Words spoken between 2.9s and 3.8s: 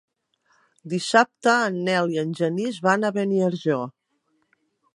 a Beniarjó.